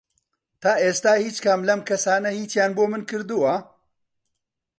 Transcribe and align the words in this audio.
تا 0.61 0.71
ئێستا 0.83 1.13
هیچ 1.25 1.37
کام 1.45 1.61
لەم 1.69 1.81
کەسانە 1.89 2.29
هیچیان 2.39 2.71
بۆ 2.77 2.83
من 2.91 3.01
کردووە؟ 3.09 3.55